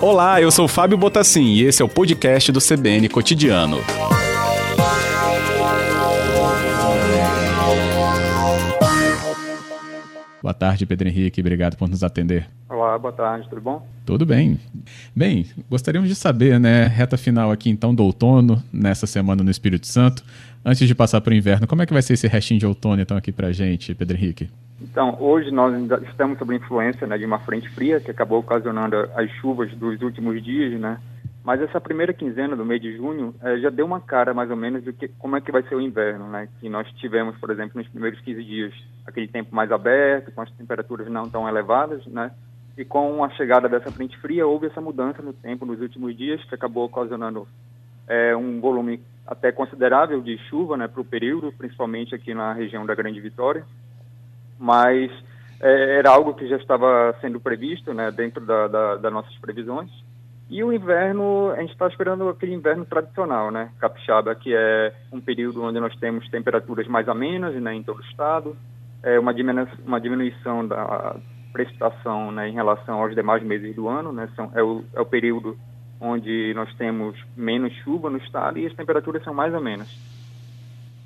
[0.00, 3.78] Olá, eu sou Fábio Botassin e esse é o podcast do CBN Cotidiano.
[10.42, 11.40] Boa tarde, Pedro Henrique.
[11.40, 12.48] Obrigado por nos atender.
[12.68, 13.86] Olá, boa tarde, tudo bom?
[14.04, 14.58] Tudo bem.
[15.14, 19.86] Bem, gostaríamos de saber, né, reta final aqui então do outono, nessa semana no Espírito
[19.86, 20.24] Santo,
[20.64, 23.00] antes de passar para o inverno, como é que vai ser esse restinho de outono
[23.00, 24.50] então aqui para gente, Pedro Henrique?
[24.82, 28.96] Então, hoje nós ainda estamos sob influência né, de uma frente fria que acabou ocasionando
[29.14, 30.98] as chuvas dos últimos dias, né?
[31.44, 34.56] Mas essa primeira quinzena do mês de junho eh, já deu uma cara, mais ou
[34.56, 36.48] menos, do que como é que vai ser o inverno, né?
[36.60, 38.74] Que nós tivemos, por exemplo, nos primeiros 15 dias,
[39.06, 42.30] aquele tempo mais aberto, com as temperaturas não tão elevadas, né?
[42.76, 46.42] E com a chegada dessa frente fria, houve essa mudança no tempo nos últimos dias,
[46.44, 47.46] que acabou ocasionando
[48.08, 50.86] eh, um volume até considerável de chuva, né?
[50.86, 53.64] Para o período, principalmente aqui na região da Grande Vitória.
[54.62, 55.10] Mas
[55.60, 58.12] eh, era algo que já estava sendo previsto, né?
[58.12, 59.90] Dentro da, da, das nossas previsões.
[60.48, 63.70] E o inverno, a gente está esperando aquele inverno tradicional, né?
[63.80, 68.04] Capixaba, que é um período onde nós temos temperaturas mais amenas né, em todo o
[68.04, 68.56] estado,
[69.02, 71.16] é uma, diminu uma diminuição da
[71.52, 74.28] precipitação né, em relação aos demais meses do ano, né?
[74.36, 75.58] São, é, o, é o período
[76.00, 79.88] onde nós temos menos chuva no estado e as temperaturas são mais amenas.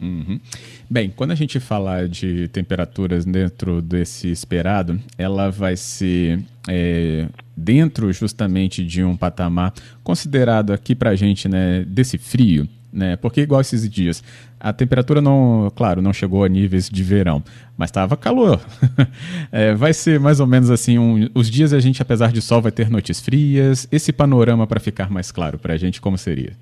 [0.01, 0.41] Uhum.
[0.89, 8.13] Bem, quando a gente falar de temperaturas dentro desse esperado, ela vai ser é, dentro
[8.13, 13.17] justamente de um patamar considerado aqui para a gente né, desse frio, né?
[13.17, 14.23] Porque igual esses dias,
[14.61, 17.43] a temperatura não, claro, não chegou a níveis de verão,
[17.77, 18.61] mas estava calor.
[19.51, 22.63] é, vai ser mais ou menos assim, um, os dias a gente, apesar de sol,
[22.63, 23.89] vai ter noites frias.
[23.91, 26.53] Esse panorama para ficar mais claro para a gente, como seria?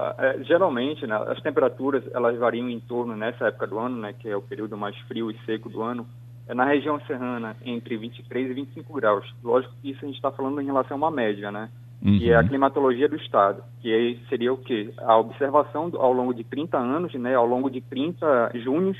[0.00, 0.14] Tá.
[0.18, 4.26] É, geralmente, né, as temperaturas elas variam em torno nessa época do ano, né, que
[4.28, 6.06] é o período mais frio e seco do ano,
[6.48, 9.30] é na região serrana entre 23 e 25 graus.
[9.44, 11.68] Lógico que isso a gente está falando em relação a uma média, né?
[12.02, 12.18] Uhum.
[12.18, 14.90] Que é a climatologia do estado, que aí seria o quê?
[14.96, 17.34] A observação ao longo de 30 anos, né?
[17.34, 18.96] Ao longo de 30 junhos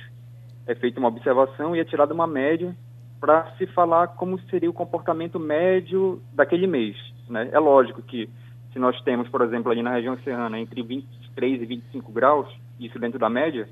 [0.67, 2.77] é feita uma observação e é tirada uma média
[3.19, 6.95] para se falar como seria o comportamento médio daquele mês,
[7.27, 7.49] né?
[7.53, 8.29] É lógico que
[8.73, 12.49] se nós temos, por exemplo, ali na região serrana, entre 23 e 25 graus,
[12.79, 13.69] isso dentro da média,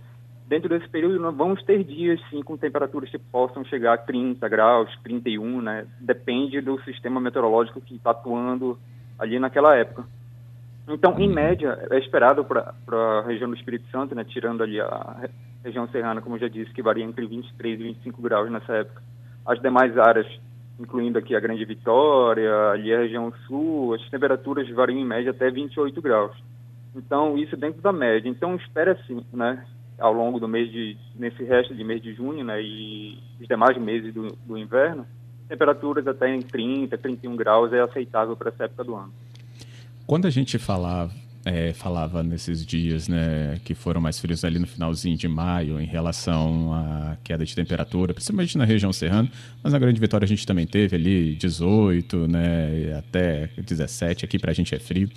[0.47, 4.49] dentro desse período nós vamos ter dias, sim, com temperaturas que possam chegar a 30
[4.49, 5.87] graus, 31, né?
[6.01, 8.79] Depende do sistema meteorológico que está atuando
[9.19, 10.05] ali naquela época.
[10.89, 15.29] Então, em média, é esperado para a região do Espírito Santo, né, tirando ali a
[15.63, 19.03] região serrana, como já disse, que varia entre 23 e 25 graus nessa época.
[19.45, 20.27] As demais áreas
[20.79, 25.51] incluindo aqui a Grande Vitória, ali a região sul, as temperaturas variam em média até
[25.51, 26.37] 28 graus.
[26.95, 28.29] Então, isso dentro da média.
[28.29, 29.65] Então, espera-se, né,
[29.99, 33.77] ao longo do mês de, nesse resto de mês de junho, né, e os demais
[33.77, 35.07] meses do, do inverno,
[35.49, 39.13] temperaturas até em 30, 31 graus é aceitável para essa época do ano.
[40.07, 41.13] Quando a gente falava
[41.49, 45.87] é, falava nesses dias né, que foram mais frios ali no finalzinho de maio em
[45.87, 49.31] relação à queda de temperatura, principalmente na região serrana,
[49.63, 54.51] mas na Grande Vitória a gente também teve ali 18, né, até 17, aqui para
[54.51, 55.09] a gente é frio.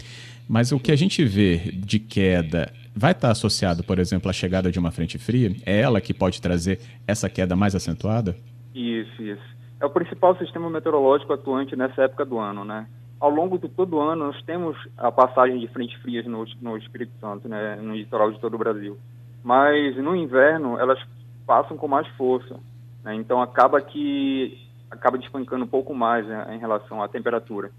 [0.48, 4.72] Mas o que a gente vê de queda vai estar associado, por exemplo, à chegada
[4.72, 5.56] de uma frente fria?
[5.66, 8.36] É ela que pode trazer essa queda mais acentuada?
[8.74, 9.62] Isso, isso.
[9.80, 12.86] É o principal sistema meteorológico atuante nessa época do ano, né?
[13.22, 16.76] Ao longo de todo o ano, nós temos a passagem de frentes frias no, no
[16.76, 18.98] Espírito Santo, né, no litoral de todo o Brasil.
[19.44, 21.00] Mas no inverno, elas
[21.46, 22.60] passam com mais força.
[23.04, 24.58] Né, então, acaba que
[24.90, 27.70] acaba despancando um pouco mais né, em relação à temperatura.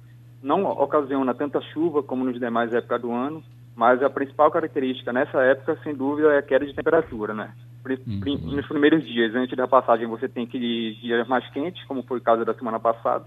[0.40, 3.42] Não ocasiona tanta chuva como nos demais épocas do ano,
[3.74, 7.52] mas a principal característica nessa época, sem dúvida, é a queda de temperatura, né?
[8.06, 8.54] Uhum.
[8.54, 12.22] Nos primeiros dias, antes da passagem, você tem aqueles dias mais quentes, como foi o
[12.22, 13.24] caso da semana passada,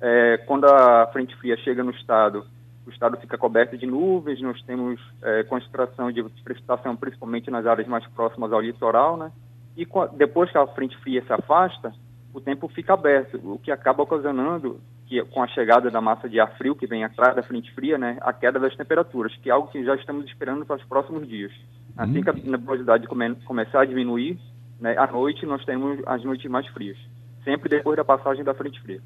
[0.00, 2.44] é, quando a frente fria chega no estado,
[2.86, 7.86] o estado fica coberto de nuvens, nós temos é, concentração de precipitação principalmente nas áreas
[7.86, 9.30] mais próximas ao litoral, né?
[9.76, 9.86] E
[10.16, 11.92] depois que a frente fria se afasta,
[12.32, 16.38] o tempo fica aberto, o que acaba ocasionando que com a chegada da massa de
[16.38, 19.52] ar frio que vem atrás da frente fria, né, a queda das temperaturas, que é
[19.52, 21.52] algo que já estamos esperando para os próximos dias.
[21.96, 24.38] Assim que a nebulosidade come, começar a diminuir,
[24.78, 26.98] né, à noite nós temos as noites mais frias,
[27.42, 29.00] sempre depois da passagem da frente fria.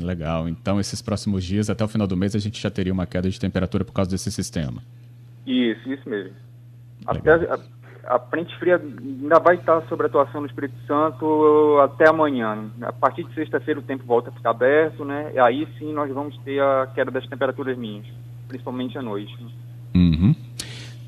[0.00, 0.48] Legal.
[0.48, 3.28] Então, esses próximos dias, até o final do mês, a gente já teria uma queda
[3.28, 4.82] de temperatura por causa desse sistema.
[5.46, 6.32] Isso, isso mesmo.
[7.06, 7.58] Até a,
[8.06, 12.70] a, frente fria ainda vai estar sobre atuação no Espírito Santo até amanhã.
[12.82, 15.32] A partir de sexta-feira o tempo volta a ficar aberto, né?
[15.34, 18.08] E aí sim nós vamos ter a queda das temperaturas mínimas,
[18.46, 19.34] principalmente à noite.
[19.94, 20.34] Uhum.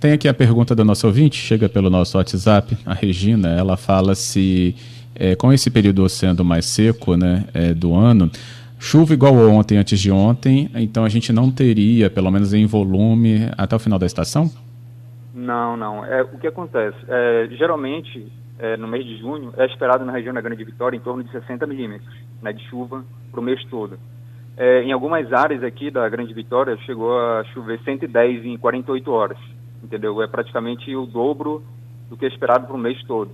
[0.00, 4.14] Tem aqui a pergunta da nossa ouvinte, chega pelo nosso WhatsApp, a Regina, ela fala
[4.14, 4.74] se
[5.14, 8.30] é, com esse período sendo mais seco né, é, do ano,
[8.80, 13.50] chuva igual ontem, antes de ontem, então a gente não teria, pelo menos em volume,
[13.56, 14.50] até o final da estação?
[15.34, 16.04] Não, não.
[16.04, 16.96] É, o que acontece?
[17.06, 18.26] É, geralmente,
[18.58, 21.30] é, no mês de junho, é esperado na região da Grande Vitória em torno de
[21.30, 22.10] 60 milímetros
[22.42, 23.98] né, de chuva para o mês todo.
[24.56, 29.38] É, em algumas áreas aqui da Grande Vitória, chegou a chover 110 em 48 horas,
[29.84, 30.22] entendeu?
[30.22, 31.62] É praticamente o dobro
[32.08, 33.30] do que é esperado para o mês todo.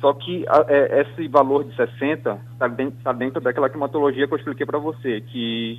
[0.00, 4.32] Só que a, é, esse valor de 60 está dentro, tá dentro daquela climatologia que
[4.32, 5.78] eu expliquei para você, que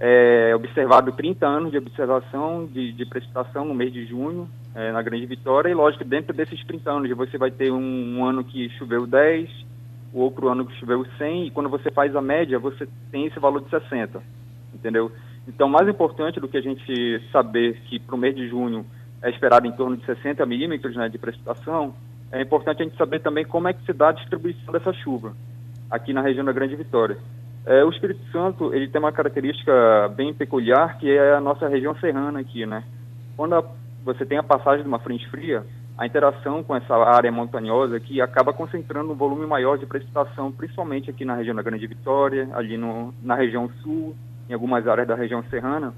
[0.00, 5.00] é observado 30 anos de observação de, de precipitação no mês de junho, é, na
[5.00, 8.68] Grande Vitória, e lógico, dentro desses 30 anos você vai ter um, um ano que
[8.70, 9.48] choveu 10,
[10.12, 13.38] o outro ano que choveu 100, e quando você faz a média, você tem esse
[13.38, 14.20] valor de 60,
[14.74, 15.12] entendeu?
[15.46, 18.84] Então, mais importante do que a gente saber que para o mês de junho
[19.22, 21.94] é esperado em torno de 60 milímetros né, de precipitação,
[22.32, 25.34] é importante a gente saber também como é que se dá a distribuição dessa chuva
[25.90, 27.18] aqui na região da Grande Vitória.
[27.66, 29.72] É, o Espírito Santo ele tem uma característica
[30.16, 32.82] bem peculiar que é a nossa região serrana aqui, né?
[33.36, 33.64] Quando a,
[34.02, 35.62] você tem a passagem de uma frente fria,
[35.96, 41.10] a interação com essa área montanhosa aqui acaba concentrando um volume maior de precipitação, principalmente
[41.10, 44.16] aqui na região da Grande Vitória, ali no, na região sul,
[44.48, 45.94] em algumas áreas da região serrana,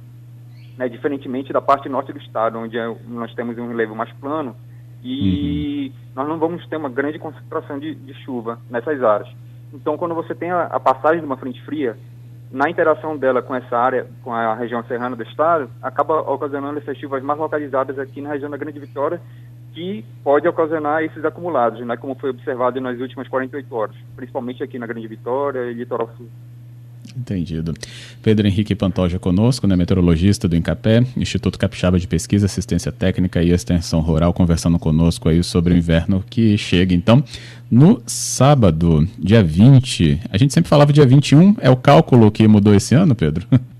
[0.77, 4.57] né, diferentemente da parte norte do estado, onde é, nós temos um relevo mais plano
[5.05, 6.01] e uhum.
[6.17, 9.29] nós não vamos ter uma grande concentração de, de chuva nessas áreas.
[9.73, 11.97] Então, quando você tem a, a, passagem de uma frente fria,
[12.51, 16.97] na interação dela com essa área, com a região serrana do estado, acaba ocasionando essas
[16.97, 19.21] chuvas mais localizadas aqui na região da Grande Vitória,
[19.75, 24.79] que pode ocasionar esses acumulados, né, como foi observado nas últimas 48 horas, principalmente aqui
[24.79, 26.29] na Grande Vitória e Litoral Sul.
[27.17, 27.75] Entendido.
[28.23, 33.51] Pedro Henrique Pantoja conosco, né, meteorologista do INCAPé, Instituto Capixaba de Pesquisa, Assistência Técnica e
[33.51, 36.95] Extensão Rural, conversando conosco aí sobre o inverno que chega.
[36.95, 37.23] Então,
[37.71, 42.75] no sábado, dia 20, a gente sempre falava dia 21, é o cálculo que mudou
[42.75, 43.47] esse ano, Pedro?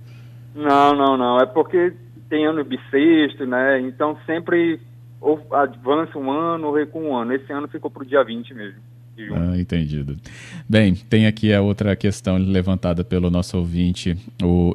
[0.55, 1.39] Não, não, não.
[1.41, 1.93] É porque
[2.31, 3.81] tem ano bissexto, né?
[3.81, 4.81] Então sempre
[5.21, 7.35] ou avança um ano ou recua um ano.
[7.35, 8.81] Esse ano ficou para o dia 20 mesmo.
[9.17, 10.17] Ah, entendido.
[10.69, 14.75] Bem, tem aqui a outra questão levantada pelo nosso ouvinte, o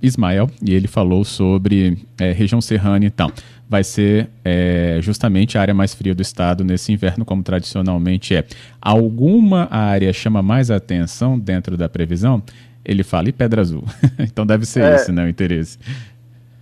[0.00, 3.30] Ismael, e ele falou sobre é, região serrana então.
[3.68, 8.44] Vai ser é, justamente a área mais fria do estado nesse inverno, como tradicionalmente é.
[8.80, 12.42] Alguma área chama mais atenção dentro da previsão?
[12.84, 13.84] Ele fala, e Pedra Azul.
[14.20, 15.78] então deve ser é, esse, né, o interesse.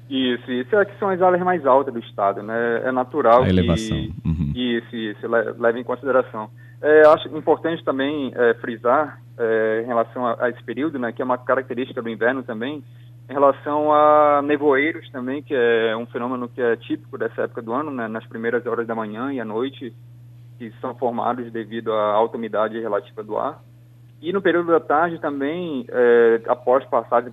[0.09, 2.83] Isso, isso é que são as áreas mais altas do estado, né?
[2.85, 3.51] É natural a que...
[3.51, 4.09] elevação.
[4.25, 4.53] Uhum.
[4.57, 6.51] Isso, isso, leva em consideração.
[6.83, 11.21] É, acho importante também é, frisar é, em relação a, a, esse período, né, que
[11.21, 12.83] é uma característica do inverno também,
[13.29, 17.73] em relação a nevoeiros também, que é um fenômeno que é típico dessa época do
[17.73, 19.95] ano, né, nas primeiras horas da manhã e à noite,
[20.59, 23.63] que são formados devido à alta umidade relativa do ar.
[24.21, 27.33] E no período da tarde também, é, após passagem,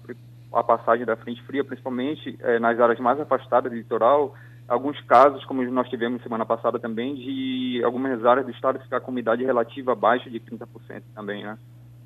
[0.53, 4.33] a passagem da frente fria, principalmente é, nas áreas mais afastadas do litoral,
[4.67, 9.11] alguns casos, como nós tivemos semana passada também, de algumas áreas do estado ficar com
[9.11, 10.67] umidade relativa abaixo de 30%
[11.15, 11.57] também, né?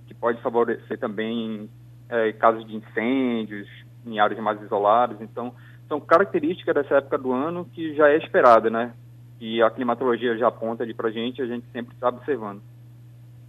[0.07, 1.69] Que pode favorecer também
[2.07, 3.67] é, casos de incêndios
[4.05, 5.19] em áreas mais isoladas.
[5.21, 5.53] Então,
[5.87, 8.93] são características dessa época do ano que já é esperada, né?
[9.39, 12.61] E a climatologia já aponta ali para a gente, a gente sempre está observando.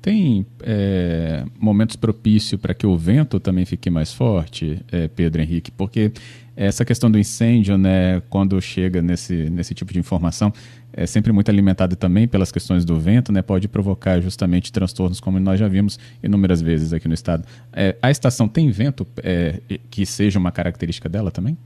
[0.01, 5.71] Tem é, momentos propícios para que o vento também fique mais forte, é, Pedro Henrique?
[5.71, 6.11] Porque
[6.57, 10.53] essa questão do incêndio, né, quando chega nesse, nesse tipo de informação,
[10.93, 15.41] é sempre muito alimentada também pelas questões do vento, né, pode provocar justamente transtornos, como
[15.41, 17.45] nós já vimos inúmeras vezes aqui no estado.
[17.73, 21.57] É, a estação tem vento é, que seja uma característica dela também?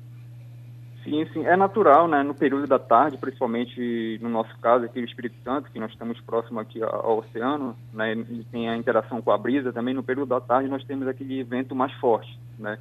[1.07, 2.25] Sim, sim, é natural, né?
[2.25, 6.21] No período da tarde, principalmente no nosso caso aqui no Espírito Santo, que nós estamos
[6.21, 8.13] próximo aqui ao oceano, né?
[8.13, 9.95] E tem a interação com a brisa também.
[9.95, 12.77] No período da tarde nós temos aquele vento mais forte, né?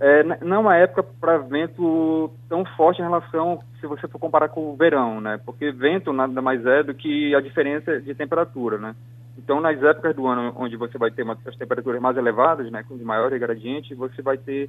[0.00, 4.48] É, não é uma época para vento tão forte em relação, se você for comparar
[4.48, 5.40] com o verão, né?
[5.44, 8.94] Porque vento nada mais é do que a diferença de temperatura, né?
[9.36, 12.96] Então, nas épocas do ano onde você vai ter as temperaturas mais elevadas, né, com
[12.96, 14.68] maior gradiente, você vai ter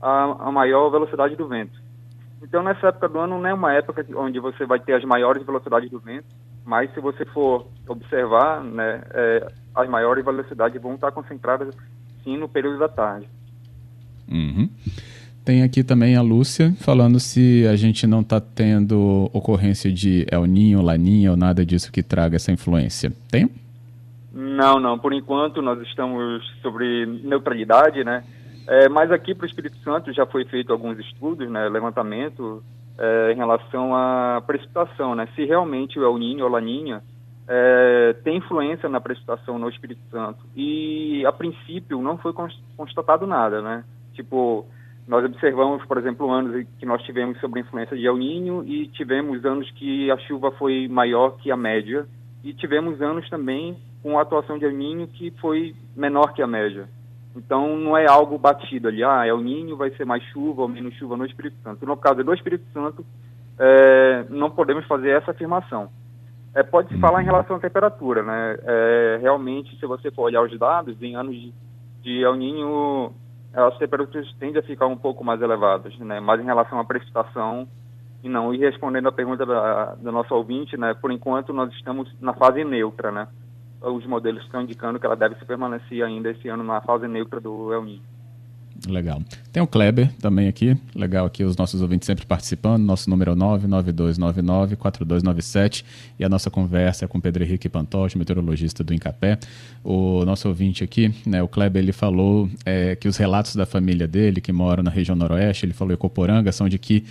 [0.00, 1.78] a, a maior velocidade do vento.
[2.40, 5.44] Então, nessa época do ano, não é uma época onde você vai ter as maiores
[5.44, 6.26] velocidades do vento,
[6.64, 11.74] mas se você for observar, né, é, as maiores velocidades vão estar concentradas,
[12.22, 13.28] sim, no período da tarde.
[14.30, 14.68] Uhum.
[15.44, 20.46] Tem aqui também a Lúcia falando se a gente não está tendo ocorrência de El
[20.46, 23.12] Ninho, Laninha ou nada disso que traga essa influência.
[23.30, 23.50] Tem?
[24.32, 24.98] Não, não.
[24.98, 28.24] Por enquanto nós estamos sobre neutralidade, né?
[28.66, 32.62] É, mas aqui para o Espírito Santo já foi feito alguns estudos, né, levantamento
[32.96, 37.02] é, em relação à precipitação, né, se realmente o El Niño ou Laninha
[37.46, 40.38] é, tem influência na precipitação no Espírito Santo.
[40.56, 42.32] E, a princípio, não foi
[42.76, 43.84] constatado nada, né?
[44.14, 44.66] Tipo,
[45.06, 48.88] nós observamos, por exemplo, anos que nós tivemos sobre a influência de El Ninho e
[48.88, 52.06] tivemos anos que a chuva foi maior que a média
[52.42, 56.46] e tivemos anos também com a atuação de El Ninho que foi menor que a
[56.46, 56.88] média.
[57.36, 60.94] Então, não é algo batido ali, ah, El Ninho vai ser mais chuva ou menos
[60.94, 61.84] chuva no Espírito Santo.
[61.84, 63.04] No caso do Espírito Santo,
[63.58, 65.90] é, não podemos fazer essa afirmação.
[66.54, 68.56] É, pode se falar em relação à temperatura, né?
[68.62, 71.52] É, realmente, se você for olhar os dados, em anos de,
[72.02, 73.12] de El Ninho,
[73.54, 76.18] as temperaturas tendem a ficar um pouco mais elevadas, né?
[76.20, 77.68] Mas em relação à precipitação,
[78.22, 78.52] e não.
[78.54, 80.94] E respondendo a pergunta da, da nossa ouvinte, né?
[80.94, 83.28] Por enquanto, nós estamos na fase neutra, né?
[83.80, 87.38] Os modelos estão indicando que ela deve se permanecer ainda esse ano na fase neutra
[87.38, 88.13] do El Niño.
[88.88, 89.22] Legal.
[89.52, 90.74] Tem o Kleber também aqui.
[90.94, 92.82] Legal aqui, os nossos ouvintes sempre participando.
[92.82, 95.84] Nosso número é 99299-4297.
[96.18, 99.38] E a nossa conversa é com Pedro Henrique Pantoche, meteorologista do Incapé.
[99.82, 104.06] O nosso ouvinte aqui, né, o Kleber, ele falou é, que os relatos da família
[104.06, 107.04] dele, que moram na região noroeste, ele falou Ecoporanga, são de que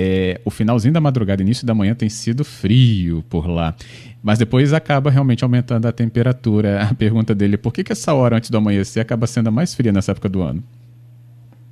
[0.00, 3.74] é, o finalzinho da madrugada, início da manhã tem sido frio por lá.
[4.22, 6.84] Mas depois acaba realmente aumentando a temperatura.
[6.84, 9.74] A pergunta dele é por que, que essa hora antes do amanhecer acaba sendo mais
[9.74, 10.62] fria nessa época do ano?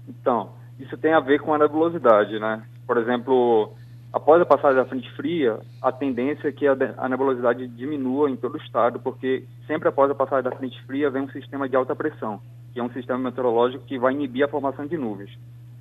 [0.08, 2.62] Então, isso tem a ver com a nebulosidade, né?
[2.86, 3.72] Por exemplo,
[4.12, 8.54] após a passagem da frente fria, a tendência é que a nebulosidade diminua em todo
[8.54, 11.96] o estado, porque sempre após a passagem da frente fria vem um sistema de alta
[11.96, 12.40] pressão,
[12.72, 15.30] que é um sistema meteorológico que vai inibir a formação de nuvens.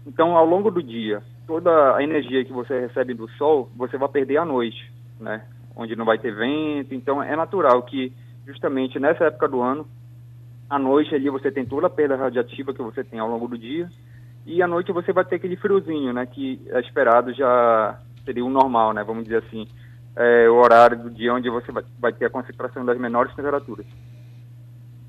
[0.08, 4.08] Então, ao longo do dia, toda a energia que você recebe do sol, você vai
[4.08, 5.46] perder à noite, né?
[5.76, 6.94] Onde não vai ter vento.
[6.94, 8.14] Então, é natural que,
[8.46, 9.86] justamente nessa época do ano,
[10.70, 13.58] à noite ali você tem toda a perda radiativa que você tem ao longo do
[13.58, 13.90] dia
[14.46, 16.26] e à noite você vai ter aquele friozinho, né?
[16.26, 19.04] Que é esperado já seria o normal, né?
[19.04, 19.68] Vamos dizer assim,
[20.16, 23.86] é, o horário do dia onde você vai, vai ter a concentração das menores temperaturas.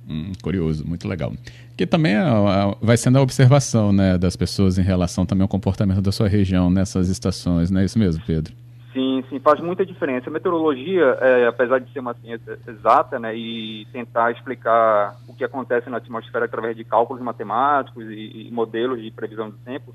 [0.09, 1.33] Hum, curioso, muito legal.
[1.77, 5.49] Que também é, é, vai sendo a observação né, das pessoas em relação também ao
[5.49, 8.55] comportamento da sua região nessas estações, não é isso mesmo, Pedro?
[8.97, 10.31] Sim, sim, faz muita diferença.
[10.31, 15.45] A meteorologia, é, apesar de ser uma ciência exata, né, e tentar explicar o que
[15.45, 19.95] acontece na atmosfera através de cálculos matemáticos e, e modelos de previsão do tempo,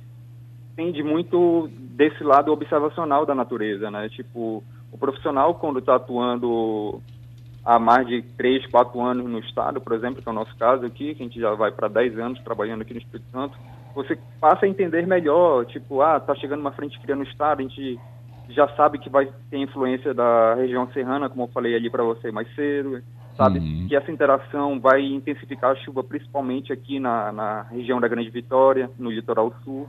[0.75, 4.07] tende muito desse lado observacional da natureza, né?
[4.09, 7.01] Tipo, o profissional quando está atuando
[7.65, 10.85] há mais de 3, 4 anos no estado, por exemplo, que é o nosso caso
[10.85, 13.57] aqui, que a gente já vai para 10 anos trabalhando aqui no Espírito Santo,
[13.95, 17.63] você passa a entender melhor, tipo, ah, está chegando uma frente fria no estado, a
[17.63, 17.99] gente
[18.49, 22.31] já sabe que vai ter influência da região serrana, como eu falei ali para você
[22.31, 23.01] mais cedo,
[23.35, 23.85] sabe uhum.
[23.87, 28.89] que essa interação vai intensificar a chuva, principalmente aqui na, na região da Grande Vitória,
[28.97, 29.87] no litoral sul.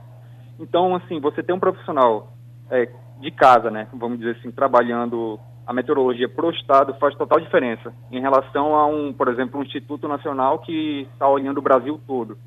[0.59, 2.33] Então, assim, você tem um profissional
[2.69, 7.39] é, de casa, né, vamos dizer assim, trabalhando a meteorologia para o Estado faz total
[7.39, 11.99] diferença em relação a um, por exemplo, um Instituto Nacional que está olhando o Brasil
[12.05, 12.37] todo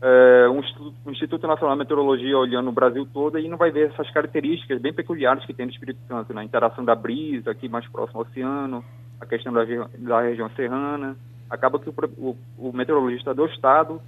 [0.00, 3.70] é, um, instituto, um, Instituto, Nacional de Meteorologia olhando o Brasil todo e não vai
[3.70, 6.42] ver essas características bem peculiares que tem no Espírito Santo, né?
[6.42, 8.84] a interação da brisa aqui mais próximo ao oceano,
[9.20, 11.16] a questão da, da região serrana.
[11.50, 14.00] Acaba que o, o, o meteorologista do Estado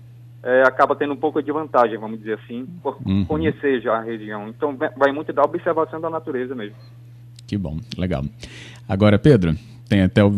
[0.43, 3.25] é, acaba tendo um pouco de vantagem, vamos dizer assim, por uhum.
[3.25, 4.49] conhecer já a região.
[4.49, 6.77] Então vai muito da observação da natureza mesmo.
[7.47, 8.23] Que bom, legal.
[8.89, 9.55] Agora, Pedro,
[9.91, 10.33] tem até o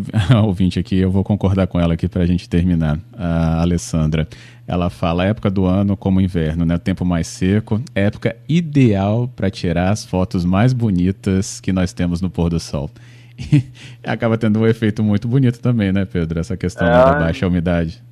[0.45, 2.99] ouvinte aqui, eu vou concordar com ela aqui para a gente terminar.
[3.13, 4.27] A Alessandra,
[4.67, 6.79] ela fala época do ano como inverno, né?
[6.79, 12.31] Tempo mais seco, época ideal para tirar as fotos mais bonitas que nós temos no
[12.31, 12.91] pôr do sol.
[13.51, 13.65] E
[14.09, 16.39] acaba tendo um efeito muito bonito também, né, Pedro?
[16.39, 18.03] Essa questão é, da baixa umidade.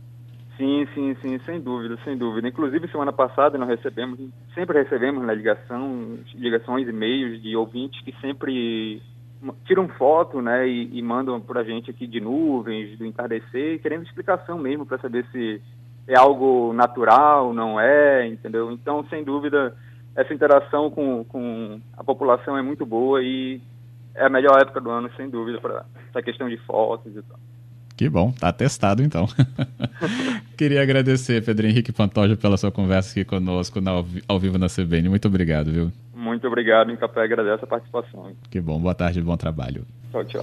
[0.56, 2.49] Sim, sim, sim, sem dúvida, sem dúvida.
[2.49, 4.18] Inclusive, semana passada nós recebemos,
[4.54, 9.00] sempre recebemos na né, ligação, ligações e-mails de ouvintes que sempre
[9.64, 14.04] tiram foto, né, e, e mandam para a gente aqui de nuvens, do entardecer, querendo
[14.04, 15.61] explicação mesmo para saber se
[16.06, 18.70] é algo natural, não é, entendeu?
[18.73, 19.75] Então, sem dúvida,
[20.16, 23.61] essa interação com, com a população é muito boa e
[24.14, 27.38] é a melhor época do ano, sem dúvida, para essa questão de fotos e tal.
[27.97, 29.28] Que bom, tá testado então.
[30.56, 33.92] Queria agradecer, Pedro Henrique Pantoja, pela sua conversa aqui conosco na,
[34.26, 35.11] ao vivo na CBN.
[35.11, 35.92] Muito obrigado, viu?
[36.20, 38.32] Muito obrigado, Incapé, agradeço a participação.
[38.50, 39.86] Que bom, boa tarde, bom trabalho.
[40.12, 40.42] Tchau, tchau.